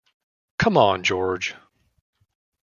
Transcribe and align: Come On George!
Come 0.57 0.77
On 0.77 1.03
George! 1.03 1.53